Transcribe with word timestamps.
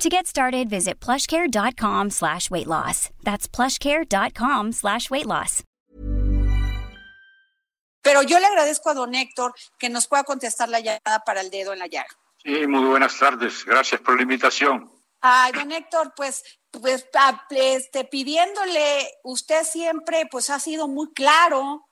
To 0.00 0.08
get 0.08 0.26
started, 0.26 0.70
visit 0.70 0.98
plushcare.com 0.98 2.08
slash 2.08 2.50
weight 2.50 2.66
loss. 2.66 3.10
That's 3.22 3.46
plushcare.com 3.46 4.72
slash 4.72 5.10
weight 5.10 5.26
loss. 5.26 5.62
Pero 8.02 8.22
yo 8.22 8.38
le 8.38 8.46
agradezco 8.46 8.88
a 8.88 8.94
don 8.94 9.14
Héctor 9.14 9.52
que 9.78 9.90
nos 9.90 10.06
pueda 10.06 10.24
contestar 10.24 10.70
la 10.70 10.80
llamada 10.80 11.22
para 11.26 11.42
el 11.42 11.50
dedo 11.50 11.74
en 11.74 11.80
la 11.80 11.86
llaga. 11.86 12.08
Sí, 12.42 12.66
muy 12.66 12.82
buenas 12.86 13.18
tardes. 13.18 13.62
Gracias 13.66 14.00
por 14.00 14.16
la 14.16 14.22
invitación. 14.22 14.90
Ay, 15.20 15.52
don 15.52 15.70
Héctor, 15.70 16.14
pues, 16.16 16.44
pues 16.70 17.06
este, 17.50 18.04
pidiéndole, 18.06 19.06
usted 19.22 19.64
siempre 19.64 20.26
pues 20.30 20.48
ha 20.48 20.58
sido 20.58 20.88
muy 20.88 21.12
claro 21.12 21.89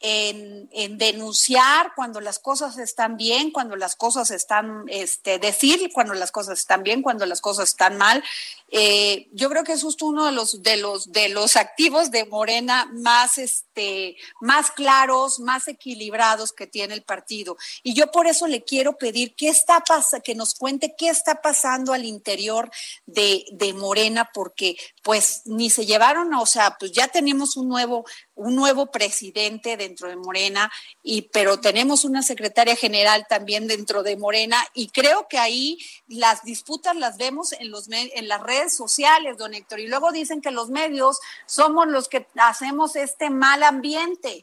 en, 0.00 0.98
denunciar 0.98 1.92
cuando 1.96 2.20
las 2.20 2.38
cosas 2.38 2.78
están 2.78 3.16
bien, 3.16 3.50
cuando 3.50 3.76
las 3.76 3.96
cosas 3.96 4.30
están, 4.30 4.84
este, 4.88 5.38
decir 5.38 5.90
cuando 5.92 6.14
las 6.14 6.30
cosas 6.30 6.58
están 6.58 6.82
bien, 6.82 7.02
cuando 7.02 7.26
las 7.26 7.40
cosas 7.40 7.70
están 7.70 7.96
mal. 7.98 8.22
Eh, 8.70 9.28
yo 9.32 9.48
creo 9.48 9.64
que 9.64 9.72
es 9.72 9.82
justo 9.82 10.06
uno 10.06 10.26
de 10.26 10.32
los, 10.32 10.62
de 10.62 10.76
los, 10.76 11.10
de 11.10 11.28
los 11.30 11.56
activos 11.56 12.10
de 12.10 12.26
Morena 12.26 12.88
más, 12.92 13.38
este, 13.38 14.16
más 14.40 14.70
claros, 14.70 15.40
más 15.40 15.68
equilibrados 15.68 16.52
que 16.52 16.66
tiene 16.66 16.94
el 16.94 17.02
partido. 17.02 17.56
Y 17.82 17.94
yo 17.94 18.10
por 18.10 18.26
eso 18.26 18.46
le 18.46 18.62
quiero 18.62 18.96
pedir 18.96 19.34
qué 19.34 19.48
está 19.48 19.82
que 20.22 20.34
nos 20.34 20.54
cuente 20.54 20.94
qué 20.96 21.08
está 21.08 21.40
pasando 21.40 21.92
al 21.92 22.04
interior 22.04 22.70
de, 23.06 23.44
de 23.52 23.72
Morena, 23.72 24.30
porque 24.32 24.76
pues 25.02 25.42
ni 25.44 25.70
se 25.70 25.86
llevaron, 25.86 26.32
o 26.34 26.46
sea, 26.46 26.76
pues 26.78 26.92
ya 26.92 27.08
tenemos 27.08 27.56
un 27.56 27.68
nuevo, 27.68 28.04
un 28.34 28.54
nuevo 28.54 28.90
presidente 28.90 29.76
dentro 29.76 30.08
de 30.08 30.16
Morena, 30.16 30.70
y, 31.02 31.22
pero 31.22 31.60
tenemos 31.60 32.04
una 32.04 32.22
secretaria 32.22 32.76
general 32.76 33.26
también 33.28 33.66
dentro 33.66 34.02
de 34.02 34.16
Morena, 34.16 34.62
y 34.74 34.88
creo 34.88 35.26
que 35.28 35.38
ahí 35.38 35.78
las 36.06 36.42
disputas 36.44 36.96
las 36.96 37.16
vemos 37.16 37.52
en, 37.52 37.70
los, 37.70 37.88
en 37.90 38.28
las 38.28 38.40
redes 38.42 38.57
sociales, 38.66 39.38
don 39.38 39.54
Héctor, 39.54 39.80
y 39.80 39.88
luego 39.88 40.12
dicen 40.12 40.40
que 40.40 40.50
los 40.50 40.70
medios 40.70 41.20
somos 41.46 41.86
los 41.88 42.08
que 42.08 42.26
hacemos 42.36 42.96
este 42.96 43.30
mal 43.30 43.62
ambiente. 43.62 44.42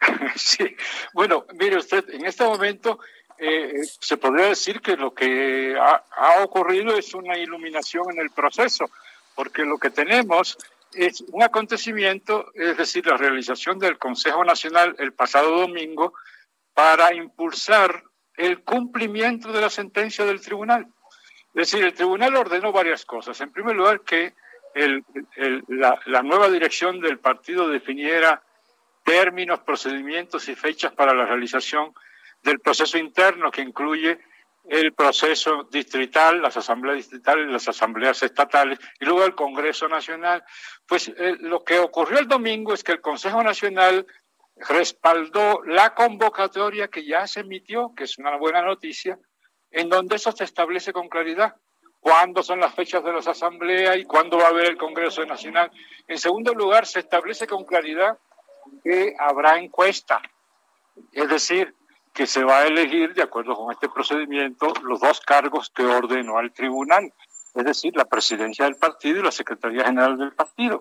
Sí, 0.36 0.76
bueno, 1.12 1.44
mire 1.54 1.76
usted, 1.76 2.08
en 2.10 2.24
este 2.24 2.44
momento 2.44 3.00
eh, 3.36 3.80
se 4.00 4.16
podría 4.16 4.46
decir 4.46 4.80
que 4.80 4.96
lo 4.96 5.12
que 5.12 5.76
ha, 5.76 6.04
ha, 6.16 6.44
ocurrido 6.44 6.96
es 6.96 7.14
una 7.14 7.36
iluminación 7.36 8.04
en 8.12 8.20
el 8.20 8.30
proceso, 8.30 8.88
porque 9.34 9.64
lo 9.64 9.78
que 9.78 9.90
tenemos 9.90 10.56
es 10.92 11.20
un 11.32 11.42
acontecimiento, 11.42 12.50
es 12.54 12.76
decir, 12.76 13.06
la 13.06 13.16
realización 13.16 13.78
del 13.78 13.98
Consejo 13.98 14.44
Nacional 14.44 14.94
el 14.98 15.12
pasado 15.12 15.58
domingo 15.60 16.14
para 16.74 17.12
impulsar 17.14 18.04
el 18.36 18.62
cumplimiento 18.62 19.52
de 19.52 19.60
la 19.60 19.68
sentencia 19.68 20.24
del 20.24 20.40
tribunal. 20.40 20.86
Es 21.54 21.70
decir, 21.70 21.84
el 21.84 21.94
tribunal 21.94 22.36
ordenó 22.36 22.72
varias 22.72 23.04
cosas. 23.04 23.40
En 23.40 23.50
primer 23.50 23.74
lugar, 23.76 24.02
que 24.02 24.34
la, 24.76 26.22
nueva 26.22 26.48
dirección 26.48 27.00
del 27.00 27.18
partido 27.18 27.68
definiera 27.68 28.42
términos, 29.04 29.60
procedimientos 29.60 30.48
y 30.48 30.54
fechas 30.54 30.92
para 30.92 31.14
la 31.14 31.24
realización 31.24 31.92
del 32.42 32.60
proceso 32.60 32.98
interno 32.98 33.50
que 33.50 33.62
incluye 33.62 34.20
el 34.68 34.92
proceso 34.92 35.66
distrital, 35.70 36.42
las 36.42 36.56
asambleas 36.58 36.98
distritales, 36.98 37.48
las 37.48 37.66
asambleas 37.68 38.22
estatales 38.22 38.78
y 39.00 39.06
luego 39.06 39.24
el 39.24 39.34
Congreso 39.34 39.88
Nacional. 39.88 40.44
Pues 40.86 41.08
eh, 41.08 41.36
lo 41.40 41.64
que 41.64 41.78
ocurrió 41.78 42.18
el 42.18 42.28
domingo 42.28 42.74
es 42.74 42.84
que 42.84 42.92
el 42.92 43.00
Consejo 43.00 43.42
Nacional 43.42 44.06
respaldó 44.56 45.62
la 45.64 45.94
convocatoria 45.94 46.88
que 46.88 47.06
ya 47.06 47.26
se 47.26 47.40
emitió, 47.40 47.94
que 47.96 48.04
es 48.04 48.18
una 48.18 48.36
buena 48.36 48.60
noticia, 48.60 49.18
en 49.70 49.88
donde 49.88 50.16
eso 50.16 50.32
se 50.32 50.44
establece 50.44 50.92
con 50.92 51.08
claridad 51.08 51.56
cuándo 52.00 52.42
son 52.42 52.60
las 52.60 52.74
fechas 52.74 53.02
de 53.04 53.12
las 53.12 53.26
asambleas 53.26 53.96
y 53.96 54.04
cuándo 54.04 54.38
va 54.38 54.44
a 54.44 54.48
haber 54.48 54.66
el 54.66 54.76
Congreso 54.76 55.24
Nacional. 55.24 55.70
En 56.06 56.18
segundo 56.18 56.54
lugar, 56.54 56.86
se 56.86 57.00
establece 57.00 57.46
con 57.46 57.64
claridad 57.64 58.18
que 58.82 59.14
habrá 59.18 59.58
encuesta, 59.58 60.20
es 61.12 61.28
decir, 61.28 61.74
que 62.12 62.26
se 62.26 62.42
va 62.42 62.60
a 62.60 62.66
elegir, 62.66 63.14
de 63.14 63.22
acuerdo 63.22 63.54
con 63.54 63.72
este 63.72 63.88
procedimiento, 63.88 64.72
los 64.82 65.00
dos 65.00 65.20
cargos 65.20 65.70
que 65.70 65.84
ordenó 65.84 66.38
al 66.38 66.52
tribunal, 66.52 67.12
es 67.54 67.64
decir, 67.64 67.96
la 67.96 68.04
presidencia 68.04 68.64
del 68.64 68.76
partido 68.76 69.20
y 69.20 69.22
la 69.22 69.30
secretaría 69.30 69.84
general 69.84 70.18
del 70.18 70.34
partido. 70.34 70.80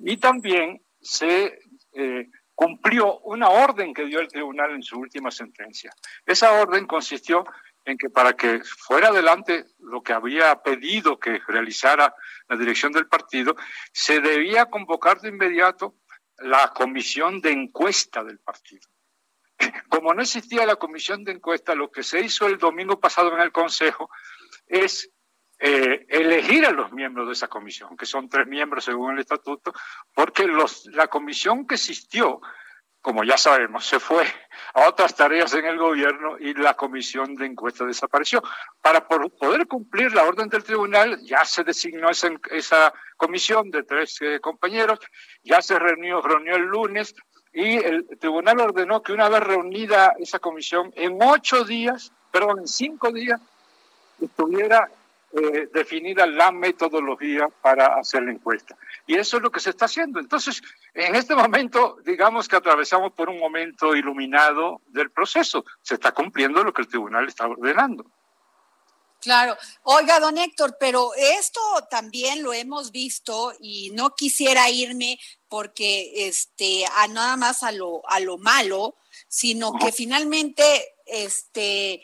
Y 0.00 0.16
también 0.16 0.82
se 1.00 1.60
eh, 1.92 2.28
cumplió 2.54 3.18
una 3.20 3.48
orden 3.50 3.94
que 3.94 4.04
dio 4.04 4.20
el 4.20 4.28
tribunal 4.28 4.72
en 4.72 4.82
su 4.82 4.98
última 4.98 5.30
sentencia. 5.30 5.92
Esa 6.26 6.52
orden 6.60 6.86
consistió 6.86 7.44
en 7.84 7.98
que 7.98 8.10
para 8.10 8.34
que 8.34 8.62
fuera 8.64 9.08
adelante 9.08 9.66
lo 9.78 10.02
que 10.02 10.12
había 10.12 10.62
pedido 10.62 11.18
que 11.18 11.40
realizara 11.46 12.14
la 12.48 12.56
dirección 12.56 12.92
del 12.92 13.06
partido, 13.06 13.56
se 13.92 14.20
debía 14.20 14.66
convocar 14.66 15.20
de 15.20 15.28
inmediato 15.28 15.96
la 16.38 16.72
comisión 16.74 17.40
de 17.40 17.52
encuesta 17.52 18.24
del 18.24 18.38
partido. 18.38 18.88
Como 19.88 20.14
no 20.14 20.22
existía 20.22 20.66
la 20.66 20.76
comisión 20.76 21.24
de 21.24 21.32
encuesta, 21.32 21.74
lo 21.74 21.90
que 21.90 22.02
se 22.02 22.20
hizo 22.20 22.46
el 22.46 22.58
domingo 22.58 22.98
pasado 22.98 23.32
en 23.34 23.40
el 23.40 23.52
Consejo 23.52 24.10
es 24.66 25.10
eh, 25.58 26.06
elegir 26.08 26.66
a 26.66 26.72
los 26.72 26.92
miembros 26.92 27.26
de 27.26 27.34
esa 27.34 27.48
comisión, 27.48 27.96
que 27.96 28.06
son 28.06 28.28
tres 28.28 28.46
miembros 28.46 28.84
según 28.84 29.12
el 29.12 29.20
estatuto, 29.20 29.72
porque 30.14 30.46
la 30.92 31.08
comisión 31.08 31.66
que 31.66 31.76
existió 31.76 32.40
como 33.04 33.22
ya 33.22 33.36
sabemos, 33.36 33.84
se 33.84 34.00
fue 34.00 34.24
a 34.72 34.88
otras 34.88 35.14
tareas 35.14 35.52
en 35.52 35.66
el 35.66 35.76
gobierno 35.76 36.38
y 36.40 36.54
la 36.54 36.72
comisión 36.72 37.34
de 37.34 37.44
encuesta 37.44 37.84
desapareció. 37.84 38.42
Para 38.80 39.06
poder 39.06 39.66
cumplir 39.66 40.14
la 40.14 40.24
orden 40.24 40.48
del 40.48 40.64
tribunal, 40.64 41.20
ya 41.22 41.44
se 41.44 41.64
designó 41.64 42.08
esa, 42.08 42.94
comisión 43.18 43.70
de 43.70 43.82
tres 43.82 44.16
eh, 44.22 44.40
compañeros, 44.40 45.00
ya 45.42 45.60
se 45.60 45.78
reunió, 45.78 46.22
reunió 46.22 46.56
el 46.56 46.62
lunes 46.62 47.14
y 47.52 47.76
el 47.76 48.08
tribunal 48.18 48.58
ordenó 48.60 49.02
que 49.02 49.12
una 49.12 49.28
vez 49.28 49.40
reunida 49.40 50.14
esa 50.18 50.38
comisión, 50.38 50.90
en 50.96 51.18
ocho 51.22 51.62
días, 51.62 52.10
perdón, 52.32 52.60
en 52.60 52.68
cinco 52.68 53.12
días, 53.12 53.38
estuviera 54.18 54.88
eh, 55.36 55.68
definida 55.72 56.26
la 56.26 56.52
metodología 56.52 57.48
para 57.48 57.98
hacer 57.98 58.22
la 58.22 58.30
encuesta. 58.30 58.76
Y 59.04 59.16
eso 59.16 59.38
es 59.38 59.42
lo 59.42 59.50
que 59.50 59.58
se 59.58 59.70
está 59.70 59.86
haciendo. 59.86 60.20
Entonces, 60.20 60.62
en 60.94 61.16
este 61.16 61.34
momento, 61.34 61.98
digamos 62.04 62.46
que 62.46 62.54
atravesamos 62.54 63.12
por 63.12 63.28
un 63.28 63.40
momento 63.40 63.96
iluminado 63.96 64.80
del 64.86 65.10
proceso. 65.10 65.64
Se 65.82 65.94
está 65.94 66.12
cumpliendo 66.12 66.62
lo 66.62 66.72
que 66.72 66.82
el 66.82 66.88
tribunal 66.88 67.26
está 67.26 67.48
ordenando. 67.48 68.04
Claro. 69.20 69.56
Oiga, 69.82 70.20
don 70.20 70.38
Héctor, 70.38 70.76
pero 70.78 71.12
esto 71.16 71.60
también 71.90 72.42
lo 72.42 72.52
hemos 72.52 72.92
visto 72.92 73.54
y 73.58 73.90
no 73.90 74.14
quisiera 74.14 74.68
irme 74.68 75.18
porque 75.48 76.28
este 76.28 76.84
a 76.86 77.08
nada 77.08 77.36
más 77.36 77.62
a 77.62 77.72
lo 77.72 78.08
a 78.08 78.20
lo 78.20 78.38
malo, 78.38 78.96
sino 79.26 79.72
que 79.72 79.92
finalmente 79.92 80.94
este 81.06 82.02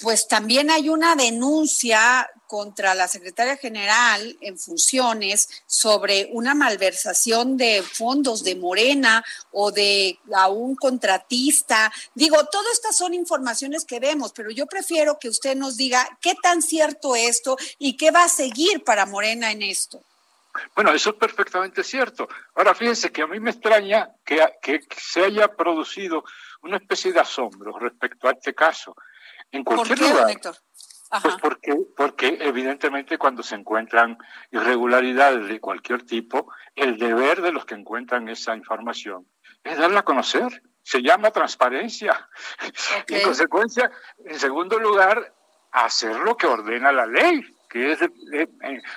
pues 0.00 0.26
también 0.26 0.70
hay 0.70 0.88
una 0.88 1.16
denuncia 1.16 2.30
contra 2.46 2.94
la 2.94 3.08
secretaria 3.08 3.56
general 3.56 4.36
en 4.40 4.58
funciones 4.58 5.48
sobre 5.66 6.28
una 6.32 6.54
malversación 6.54 7.56
de 7.56 7.82
fondos 7.82 8.44
de 8.44 8.54
Morena 8.54 9.24
o 9.52 9.72
de 9.72 10.18
a 10.34 10.48
un 10.48 10.76
contratista. 10.76 11.92
Digo, 12.14 12.44
todas 12.46 12.72
estas 12.72 12.96
son 12.96 13.14
informaciones 13.14 13.84
que 13.84 14.00
vemos, 14.00 14.32
pero 14.32 14.50
yo 14.50 14.66
prefiero 14.66 15.18
que 15.18 15.28
usted 15.28 15.56
nos 15.56 15.76
diga 15.76 16.18
qué 16.20 16.34
tan 16.40 16.62
cierto 16.62 17.16
esto 17.16 17.56
y 17.78 17.96
qué 17.96 18.10
va 18.10 18.24
a 18.24 18.28
seguir 18.28 18.84
para 18.84 19.06
Morena 19.06 19.50
en 19.50 19.62
esto. 19.62 20.00
Bueno, 20.74 20.92
eso 20.92 21.10
es 21.10 21.16
perfectamente 21.16 21.84
cierto. 21.84 22.28
Ahora 22.54 22.74
fíjense 22.74 23.12
que 23.12 23.22
a 23.22 23.26
mí 23.26 23.40
me 23.40 23.50
extraña 23.50 24.10
que, 24.24 24.42
que 24.62 24.80
se 24.96 25.24
haya 25.24 25.48
producido 25.48 26.24
una 26.62 26.78
especie 26.78 27.12
de 27.12 27.20
asombro 27.20 27.78
respecto 27.78 28.28
a 28.28 28.32
este 28.32 28.54
caso. 28.54 28.96
En 29.56 29.64
cualquier 29.64 29.98
¿Por 29.98 30.06
qué, 30.06 30.12
lugar, 30.12 30.30
Héctor? 30.30 30.56
Pues 31.22 31.36
porque, 31.40 31.76
porque 31.96 32.38
evidentemente 32.40 33.16
cuando 33.16 33.42
se 33.42 33.54
encuentran 33.54 34.18
irregularidades 34.50 35.48
de 35.48 35.60
cualquier 35.60 36.04
tipo, 36.04 36.52
el 36.74 36.98
deber 36.98 37.42
de 37.42 37.52
los 37.52 37.64
que 37.64 37.74
encuentran 37.74 38.28
esa 38.28 38.54
información 38.56 39.26
es 39.62 39.78
darla 39.78 40.00
a 40.00 40.04
conocer. 40.04 40.62
Se 40.82 41.02
llama 41.02 41.30
transparencia. 41.30 42.28
Y 43.08 43.14
en 43.14 43.22
consecuencia, 43.22 43.90
en 44.24 44.38
segundo 44.38 44.78
lugar, 44.78 45.34
hacer 45.72 46.16
lo 46.20 46.36
que 46.36 46.46
ordena 46.46 46.92
la 46.92 47.06
ley, 47.06 47.55
que 47.76 47.92
es 47.92 48.02
eh, 48.02 48.48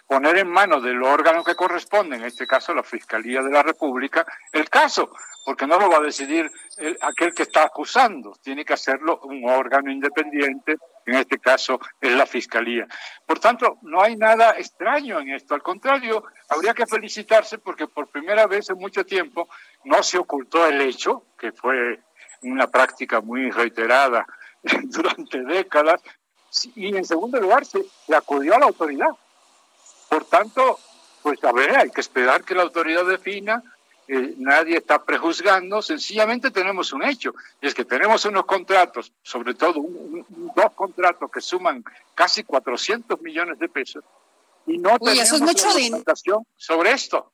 poner 0.08 0.38
en 0.38 0.48
manos 0.48 0.82
del 0.82 1.04
órgano 1.04 1.44
que 1.44 1.56
corresponde, 1.56 2.16
en 2.16 2.24
este 2.24 2.48
caso 2.48 2.74
la 2.74 2.84
Fiscalía 2.84 3.42
de 3.42 3.52
la 3.52 3.62
República, 3.62 4.26
el 4.54 4.70
caso, 4.70 5.12
porque 5.44 5.68
no 5.68 5.78
lo 5.78 5.90
va 5.90 5.98
a 5.98 6.02
decidir 6.02 6.50
aquel 7.02 7.34
que 7.34 7.44
está 7.44 7.64
acusando, 7.64 8.34
tiene 8.42 8.64
que 8.64 8.74
hacerlo 8.74 9.20
un 9.24 9.50
órgano 9.50 9.92
independiente, 9.92 10.78
en 11.06 11.16
este 11.16 11.40
caso 11.40 11.80
es 12.00 12.14
la 12.14 12.26
Fiscalía. 12.26 12.88
Por 13.26 13.40
tanto, 13.40 13.80
no 13.82 14.02
hay 14.02 14.16
nada 14.16 14.52
extraño 14.58 15.20
en 15.20 15.32
esto, 15.32 15.56
al 15.56 15.62
contrario, 15.62 16.24
habría 16.48 16.74
que 16.74 16.88
felicitarse 16.88 17.58
porque 17.58 17.88
por 17.88 18.08
primera 18.08 18.48
vez 18.48 18.70
en 18.70 18.78
mucho 18.78 19.06
tiempo 19.06 19.50
no 19.84 20.02
se 20.04 20.18
ocultó 20.18 20.66
el 20.66 20.80
hecho, 20.80 21.26
que 21.38 21.52
fue 21.52 22.00
una 22.44 22.68
práctica 22.68 23.20
muy 23.20 23.52
reiterada 23.52 24.26
durante 24.84 25.44
décadas, 25.44 26.02
y 26.76 26.96
en 26.96 27.06
segundo 27.06 27.40
lugar 27.40 27.66
se, 27.66 27.86
acudió 28.16 28.56
a 28.56 28.60
la 28.60 28.66
autoridad. 28.66 29.10
Por 30.10 30.26
tanto, 30.26 30.80
pues 31.22 31.44
a 31.44 31.52
ver, 31.52 31.76
hay 31.76 31.90
que 31.92 32.02
esperar 32.02 32.44
que 32.44 32.56
la 32.56 32.64
autoridad 32.64 33.06
defina, 33.06 33.64
eh, 34.08 34.34
nadie 34.38 34.78
está 34.78 35.04
prejuzgando, 35.04 35.82
sencillamente 35.82 36.50
tenemos 36.50 36.92
un 36.94 37.04
hecho, 37.04 37.34
y 37.62 37.68
es 37.68 37.76
que 37.76 37.86
tenemos 37.86 38.26
unos 38.26 38.46
contratos, 38.46 39.12
sobre 39.22 39.54
todo 39.54 39.82
dos 40.56 40.72
contratos 40.74 41.30
que 41.32 41.42
suman 41.42 41.84
casi 42.16 42.44
400 42.44 43.22
millones 43.22 43.60
de 43.60 43.70
pesos, 43.70 44.04
y 44.66 44.78
no 44.78 44.98
tenemos 44.98 45.40
documentación 45.40 46.46
sobre 46.58 46.92
esto. 46.92 47.32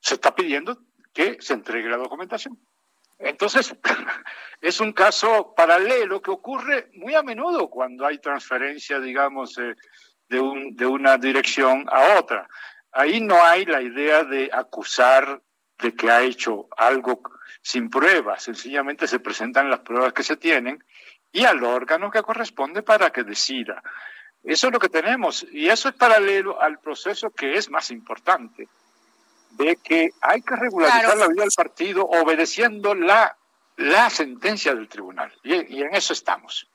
Se 0.00 0.14
está 0.14 0.34
pidiendo 0.34 0.78
que 1.12 1.38
se 1.40 1.54
entregue 1.54 1.88
la 1.88 1.96
documentación. 1.96 2.58
Entonces, 3.24 3.74
es 4.60 4.80
un 4.80 4.92
caso 4.92 5.54
paralelo 5.56 6.20
que 6.20 6.30
ocurre 6.30 6.90
muy 6.94 7.14
a 7.14 7.22
menudo 7.22 7.68
cuando 7.68 8.06
hay 8.06 8.18
transferencia, 8.18 9.00
digamos, 9.00 9.54
de, 9.54 9.74
de 10.28 10.86
una 10.86 11.16
dirección 11.16 11.86
a 11.90 12.18
otra. 12.18 12.48
Ahí 12.92 13.20
no 13.20 13.42
hay 13.42 13.64
la 13.64 13.82
idea 13.82 14.24
de 14.24 14.50
acusar 14.52 15.42
de 15.78 15.94
que 15.94 16.10
ha 16.10 16.22
hecho 16.22 16.68
algo 16.76 17.22
sin 17.62 17.90
pruebas, 17.90 18.42
sencillamente 18.42 19.06
se 19.06 19.20
presentan 19.20 19.70
las 19.70 19.80
pruebas 19.80 20.12
que 20.12 20.22
se 20.22 20.36
tienen 20.36 20.84
y 21.32 21.44
al 21.44 21.64
órgano 21.64 22.10
que 22.10 22.22
corresponde 22.22 22.82
para 22.82 23.10
que 23.10 23.24
decida. 23.24 23.82
Eso 24.42 24.66
es 24.66 24.72
lo 24.72 24.78
que 24.78 24.90
tenemos 24.90 25.46
y 25.50 25.68
eso 25.68 25.88
es 25.88 25.94
paralelo 25.94 26.60
al 26.60 26.78
proceso 26.78 27.30
que 27.30 27.54
es 27.54 27.70
más 27.70 27.90
importante, 27.90 28.68
de 29.56 29.76
que 29.76 30.10
hay 30.20 30.42
que 30.42 30.56
regularizar 30.56 31.16
la 31.16 31.28
vida 31.28 31.42
del 31.42 31.52
partido 31.56 32.04
obedeciendo 32.04 32.94
la, 32.94 33.36
la 33.76 34.10
sentencia 34.10 34.74
del 34.74 34.88
tribunal. 34.88 35.32
Y, 35.42 35.82
en 35.82 35.94
eso 35.94 36.12
estamos. 36.12 36.68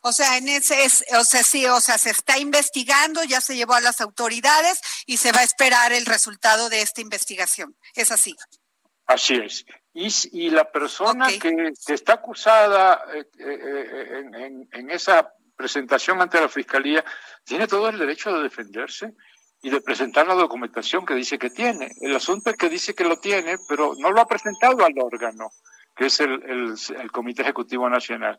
O 0.00 0.12
sea, 0.12 0.36
en 0.38 0.48
ese 0.48 0.84
es, 0.84 1.04
o 1.18 1.24
sea, 1.24 1.42
sí, 1.42 1.66
o 1.66 1.80
sea, 1.80 1.98
se 1.98 2.10
está 2.10 2.38
investigando, 2.38 3.24
ya 3.24 3.40
se 3.40 3.56
llevó 3.56 3.74
a 3.74 3.80
las 3.80 4.00
autoridades 4.00 4.80
y 5.06 5.16
se 5.16 5.32
va 5.32 5.40
a 5.40 5.44
esperar 5.44 5.92
el 5.92 6.06
resultado 6.06 6.68
de 6.68 6.82
esta 6.82 7.00
investigación. 7.00 7.76
Es 7.94 8.12
así. 8.12 8.34
Así 9.06 9.34
es. 9.34 9.64
Y, 9.92 10.08
y 10.32 10.50
la 10.50 10.70
persona 10.70 11.26
que, 11.38 11.72
está 11.88 12.14
acusada 12.14 13.02
eh, 13.12 13.24
eh, 13.38 13.58
eh, 13.60 14.22
en, 14.32 14.68
en 14.70 14.90
esa 14.90 15.32
presentación 15.56 16.22
ante 16.22 16.40
la 16.40 16.48
fiscalía 16.48 17.04
tiene 17.44 17.66
todo 17.66 17.88
el 17.88 17.98
derecho 17.98 18.32
de 18.32 18.44
defenderse 18.44 19.14
y 19.62 19.70
de 19.70 19.80
presentar 19.80 20.26
la 20.26 20.34
documentación 20.34 21.04
que 21.04 21.14
dice 21.14 21.38
que 21.38 21.50
tiene. 21.50 21.90
El 22.00 22.14
asunto 22.14 22.50
es 22.50 22.56
que 22.56 22.68
dice 22.68 22.94
que 22.94 23.04
lo 23.04 23.18
tiene, 23.18 23.56
pero 23.68 23.94
no 23.98 24.10
lo 24.10 24.20
ha 24.20 24.26
presentado 24.26 24.84
al 24.84 24.94
órgano, 24.98 25.50
que 25.96 26.06
es 26.06 26.20
el, 26.20 26.76
el, 26.88 27.12
Comité 27.12 27.42
Ejecutivo 27.42 27.88
Nacional. 27.88 28.38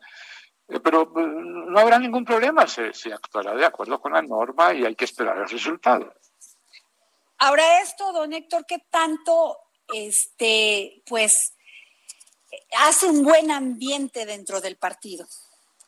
Eh, 0.68 0.80
pero 0.80 1.02
eh, 1.02 1.26
no 1.26 1.78
habrá 1.78 1.98
ningún 1.98 2.24
problema, 2.24 2.66
se, 2.66 2.94
se 2.94 3.12
actuará 3.12 3.54
de 3.54 3.66
acuerdo 3.66 4.00
con 4.00 4.12
la 4.12 4.22
norma 4.22 4.72
y 4.72 4.84
hay 4.84 4.94
que 4.94 5.04
esperar 5.04 5.36
el 5.38 5.48
resultado. 5.48 6.14
Ahora 7.38 7.80
esto, 7.82 8.12
don 8.12 8.32
Héctor, 8.32 8.64
¿qué 8.66 8.78
tanto, 8.90 9.58
este, 9.92 11.02
pues, 11.06 11.54
hace 12.78 13.06
un 13.06 13.22
buen 13.22 13.50
ambiente 13.50 14.26
dentro 14.26 14.60
del 14.60 14.76
partido? 14.76 15.26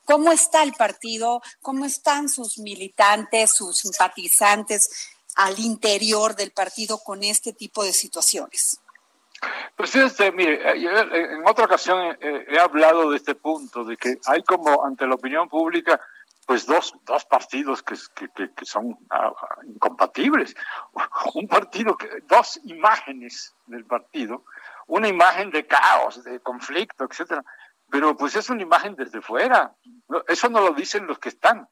¿Cómo 0.04 0.32
está 0.32 0.62
el 0.62 0.72
partido? 0.72 1.40
¿Cómo 1.60 1.84
están 1.84 2.28
sus 2.28 2.58
militantes, 2.58 3.54
sus 3.54 3.78
simpatizantes? 3.78 5.11
Al 5.36 5.58
interior 5.58 6.34
del 6.36 6.52
partido 6.52 6.98
con 6.98 7.22
este 7.22 7.52
tipo 7.52 7.84
de 7.84 7.92
situaciones? 7.92 8.80
Fíjate, 9.84 10.30
mire, 10.32 10.54
eh, 10.70 11.34
en 11.34 11.46
otra 11.48 11.64
ocasión 11.64 12.16
he 12.20 12.58
hablado 12.58 13.10
de 13.10 13.16
este 13.16 13.34
punto, 13.34 13.84
de 13.84 13.96
que 13.96 14.16
hay 14.26 14.42
como 14.42 14.84
ante 14.84 15.06
la 15.06 15.14
opinión 15.14 15.48
pública 15.48 16.00
pues 16.46 16.66
dos, 16.66 16.94
dos 17.06 17.24
partidos 17.24 17.82
que, 17.82 17.94
que, 18.34 18.64
son 18.64 18.98
ah, 19.10 19.32
incompatibles. 19.64 20.54
Un 21.34 21.48
partido, 21.48 21.96
que, 21.96 22.08
dos 22.28 22.60
imágenes 22.64 23.54
del 23.66 23.84
partido, 23.84 24.44
una 24.86 25.08
imagen 25.08 25.50
de 25.50 25.66
caos, 25.66 26.22
de 26.24 26.40
conflicto, 26.40 27.04
etcétera, 27.04 27.44
pero 27.88 28.16
pues 28.16 28.34
es 28.36 28.50
una 28.50 28.62
imagen 28.62 28.96
desde 28.96 29.20
fuera. 29.20 29.74
Eso 30.26 30.48
no 30.48 30.60
lo 30.60 30.72
dicen 30.72 31.06
los 31.06 31.18
que 31.18 31.28
están 31.28 31.68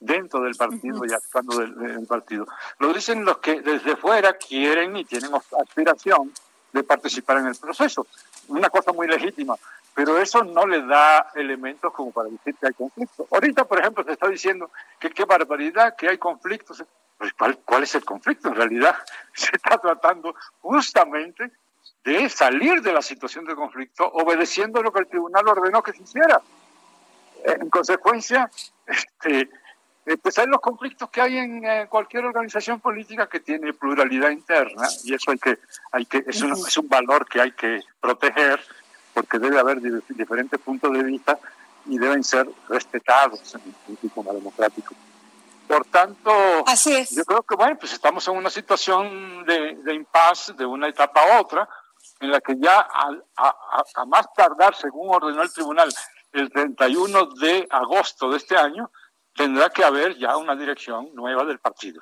dentro 0.00 0.40
del 0.40 0.56
partido 0.56 1.04
y 1.04 1.12
actuando 1.12 1.58
del, 1.58 2.06
partido. 2.06 2.46
Lo 2.78 2.92
dicen 2.92 3.24
los 3.24 3.38
que 3.38 3.60
desde 3.60 3.96
fuera 3.96 4.32
quieren 4.32 4.96
y 4.96 5.04
tienen 5.04 5.30
aspiración 5.34 6.32
de 6.72 6.82
participar 6.82 7.38
en 7.38 7.46
el 7.46 7.56
proceso. 7.56 8.06
Una 8.48 8.70
cosa 8.70 8.92
muy 8.92 9.06
legítima, 9.06 9.54
pero 9.94 10.18
eso 10.18 10.42
no 10.42 10.66
le 10.66 10.82
da 10.86 11.30
elementos 11.34 11.92
como 11.92 12.10
para 12.10 12.28
decir 12.28 12.54
que 12.56 12.68
hay 12.68 12.72
conflicto. 12.72 13.28
Ahorita, 13.30 13.64
por 13.64 13.78
ejemplo, 13.78 14.02
se 14.04 14.12
está 14.12 14.28
diciendo 14.28 14.70
que 14.98 15.10
qué 15.10 15.24
barbaridad, 15.24 15.94
que 15.94 16.08
hay 16.08 16.18
conflictos. 16.18 16.82
Pues, 17.18 17.34
¿cuál, 17.34 17.58
¿Cuál 17.58 17.82
es 17.82 17.94
el 17.94 18.04
conflicto? 18.04 18.48
En 18.48 18.54
realidad 18.54 18.96
se 19.34 19.54
está 19.54 19.78
tratando 19.78 20.34
justamente 20.62 21.52
de 22.04 22.28
salir 22.30 22.80
de 22.80 22.92
la 22.92 23.02
situación 23.02 23.44
de 23.44 23.54
conflicto 23.54 24.10
obedeciendo 24.10 24.82
lo 24.82 24.90
que 24.90 25.00
el 25.00 25.06
tribunal 25.06 25.46
ordenó 25.46 25.82
que 25.82 25.92
se 25.92 26.02
hiciera. 26.02 26.40
En 27.44 27.70
consecuencia, 27.70 28.50
este, 28.86 29.50
eh, 30.10 30.16
pues 30.16 30.36
hay 30.38 30.46
los 30.48 30.60
conflictos 30.60 31.08
que 31.08 31.20
hay 31.20 31.38
en 31.38 31.64
eh, 31.64 31.86
cualquier 31.88 32.24
organización 32.24 32.80
política 32.80 33.28
que 33.28 33.38
tiene 33.38 33.72
pluralidad 33.72 34.30
interna 34.30 34.88
y 35.04 35.14
eso 35.14 35.30
hay 35.30 35.38
que, 35.38 35.58
hay 35.92 36.04
que 36.04 36.24
es, 36.26 36.42
un, 36.42 36.52
es 36.52 36.76
un 36.76 36.88
valor 36.88 37.28
que 37.28 37.40
hay 37.40 37.52
que 37.52 37.80
proteger 38.00 38.60
porque 39.14 39.38
debe 39.38 39.60
haber 39.60 39.80
diferentes 40.08 40.58
puntos 40.60 40.92
de 40.92 41.04
vista 41.04 41.38
y 41.86 41.96
deben 41.96 42.24
ser 42.24 42.48
respetados 42.68 43.54
en 43.54 43.74
un 43.86 43.98
sistema 43.98 44.32
democrático. 44.32 44.94
Por 45.68 45.84
tanto, 45.86 46.32
yo 47.10 47.24
creo 47.24 47.42
que 47.42 47.54
bueno, 47.54 47.76
pues 47.78 47.92
estamos 47.92 48.26
en 48.26 48.36
una 48.36 48.50
situación 48.50 49.44
de, 49.44 49.76
de 49.76 49.94
impasse 49.94 50.54
de 50.54 50.66
una 50.66 50.88
etapa 50.88 51.20
a 51.22 51.40
otra, 51.40 51.68
en 52.18 52.32
la 52.32 52.40
que 52.40 52.56
ya 52.58 52.80
a, 52.80 53.10
a, 53.36 53.84
a 53.94 54.04
más 54.06 54.26
tardar, 54.34 54.74
según 54.74 55.14
ordenó 55.14 55.42
el 55.42 55.52
tribunal, 55.52 55.92
el 56.32 56.50
31 56.50 57.26
de 57.40 57.68
agosto 57.70 58.30
de 58.30 58.38
este 58.38 58.56
año, 58.56 58.90
tendrá 59.34 59.70
que 59.70 59.84
haber 59.84 60.16
ya 60.18 60.36
una 60.36 60.56
dirección 60.56 61.14
nueva 61.14 61.44
del 61.44 61.58
partido. 61.58 62.00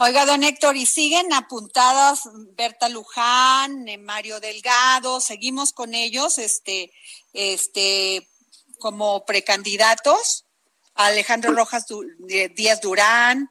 Oiga, 0.00 0.26
don 0.26 0.44
Héctor, 0.44 0.76
¿y 0.76 0.86
siguen 0.86 1.32
apuntadas 1.32 2.28
Berta 2.52 2.88
Luján, 2.88 3.88
eh, 3.88 3.98
Mario 3.98 4.38
Delgado? 4.38 5.20
¿Seguimos 5.20 5.72
con 5.72 5.92
ellos 5.92 6.38
este, 6.38 6.92
este, 7.32 8.28
como 8.78 9.24
precandidatos? 9.24 10.44
Alejandro 10.94 11.52
Rojas 11.52 11.86
Díaz 12.18 12.80
Durán, 12.80 13.50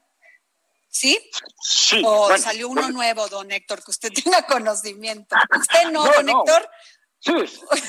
¿sí? 0.88 1.20
Sí. 1.62 2.02
¿O 2.06 2.38
salió 2.38 2.70
uno 2.70 2.90
nuevo, 2.92 3.28
don 3.28 3.52
Héctor, 3.52 3.84
que 3.84 3.92
usted 3.92 4.12
tenga 4.24 4.44
conocimiento? 4.44 5.36
¿Usted 5.58 5.92
no, 5.92 6.06
don 6.06 6.30
Héctor? 6.30 6.70
Sí, 7.20 7.34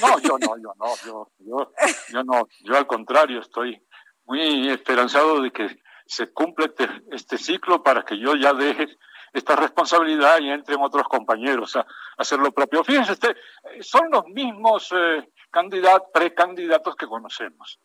no, 0.01 0.19
yo 0.19 0.39
no, 0.39 0.57
yo 0.59 0.73
no, 0.77 0.97
yo, 1.05 1.31
yo, 1.39 1.73
yo 2.09 2.25
no, 2.25 2.49
yo 2.65 2.77
al 2.77 2.87
contrario 2.87 3.41
estoy 3.41 3.81
muy 4.29 4.69
esperanzado 4.69 5.41
de 5.41 5.51
que 5.51 5.83
se 6.07 6.33
cumpla 6.33 6.67
este, 6.67 6.89
este, 7.11 7.39
ciclo 7.39 7.83
para 7.83 8.05
que 8.05 8.19
yo 8.19 8.35
ya 8.35 8.53
deje 8.53 8.87
esta 9.33 9.57
responsabilidad 9.57 10.39
y 10.41 10.51
entren 10.51 10.81
otros 10.81 11.09
compañeros 11.09 11.77
a, 11.77 11.87
hacer 12.19 12.39
lo 12.39 12.53
propio. 12.53 12.85
Fíjense, 12.85 13.13
este, 13.13 13.35
son 13.81 14.11
los 14.11 14.25
mismos 14.27 14.91
eh, 14.93 15.29
candidatos, 15.51 16.09
precandidatos 16.13 16.95
que 16.97 17.07
conocemos. 17.07 17.81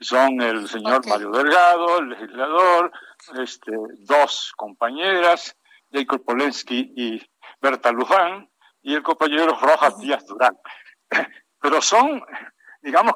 Son 0.00 0.40
el 0.40 0.68
señor 0.68 1.06
Mario 1.06 1.30
Delgado, 1.30 1.98
el 1.98 2.08
legislador, 2.08 2.92
este, 3.38 3.72
dos 4.00 4.52
compañeras, 4.56 5.56
Jacob 5.92 6.24
Polensky 6.24 6.92
y 6.96 7.22
Berta 7.60 7.92
Luján, 7.92 8.50
y 8.82 8.94
el 8.94 9.02
compañero 9.02 9.58
Rojas 9.60 9.98
Díaz 9.98 10.26
Durán. 10.26 10.56
Pero 11.60 11.80
son, 11.80 12.22
digamos, 12.80 13.14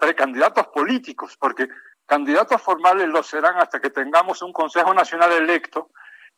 precandidatos 0.00 0.68
políticos, 0.68 1.36
porque 1.38 1.68
Candidatos 2.06 2.60
formales 2.60 3.08
lo 3.08 3.22
serán 3.22 3.56
hasta 3.58 3.80
que 3.80 3.90
tengamos 3.90 4.42
un 4.42 4.52
Consejo 4.52 4.92
Nacional 4.92 5.32
electo 5.32 5.90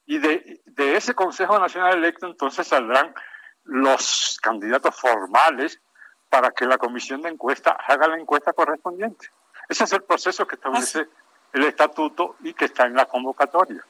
y 0.07 0.19
de, 0.19 0.63
ese 0.77 1.15
Consejo 1.15 1.59
Nacional 1.59 1.99
electo 1.99 2.27
entonces 2.27 2.67
saldrán 2.67 3.15
los 3.65 4.39
candidatos 4.43 4.95
formales 4.95 5.81
para 6.29 6.51
que 6.51 6.67
la 6.67 6.79
comisión 6.79 7.23
de 7.23 7.31
encuesta 7.31 7.77
haga 7.87 8.09
la 8.09 8.19
encuesta 8.19 8.53
correspondiente. 8.53 9.29
Ese 9.69 9.85
es 9.85 9.93
el 9.93 10.03
proceso 10.03 10.47
que 10.47 10.57
establece 10.57 11.09
el 11.53 11.65
estatuto 11.65 12.37
y 12.41 12.53
que 12.53 12.67
está 12.67 12.85
en 12.85 12.95
la 12.95 13.07
convocatoria. 13.07 13.85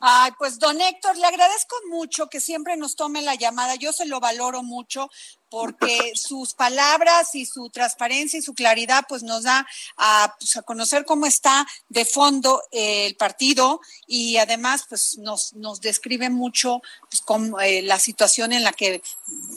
Ay, 0.00 0.32
pues 0.38 0.58
don 0.58 0.80
Héctor, 0.80 1.16
le 1.16 1.26
agradezco 1.26 1.74
mucho 1.88 2.28
que 2.28 2.40
siempre 2.40 2.76
nos 2.76 2.96
tome 2.96 3.22
la 3.22 3.34
llamada. 3.34 3.76
Yo 3.76 3.92
se 3.92 4.04
lo 4.04 4.20
valoro 4.20 4.62
mucho 4.62 5.08
porque 5.48 6.12
sus 6.14 6.54
palabras 6.54 7.34
y 7.34 7.46
su 7.46 7.70
transparencia 7.70 8.38
y 8.38 8.42
su 8.42 8.54
claridad 8.54 9.04
pues 9.08 9.22
nos 9.22 9.44
da 9.44 9.66
a, 9.96 10.34
pues, 10.38 10.56
a 10.56 10.62
conocer 10.62 11.04
cómo 11.04 11.26
está 11.26 11.66
de 11.88 12.04
fondo 12.04 12.62
el 12.72 13.16
partido 13.16 13.80
y 14.06 14.36
además 14.36 14.84
pues 14.88 15.18
nos, 15.18 15.54
nos 15.54 15.80
describe 15.80 16.28
mucho 16.30 16.82
pues, 17.08 17.22
con, 17.22 17.54
eh, 17.62 17.82
la 17.82 17.98
situación 17.98 18.52
en 18.52 18.64
la 18.64 18.72
que 18.72 19.02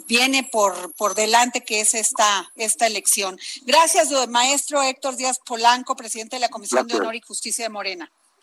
viene 0.07 0.43
por, 0.43 0.93
por 0.93 1.15
delante 1.15 1.63
que 1.63 1.81
es 1.81 1.93
esta, 1.93 2.49
esta 2.55 2.87
elección. 2.87 3.37
Gracias, 3.63 4.09
maestro 4.29 4.81
Héctor 4.81 5.15
Díaz 5.17 5.39
Polanco, 5.45 5.95
presidente 5.95 6.37
de 6.37 6.41
la 6.41 6.49
Comisión 6.49 6.87
de 6.87 6.95
Honor 6.95 7.15
y 7.15 7.21
Justicia 7.21 7.65
de 7.65 7.69
Morena. 7.69 8.11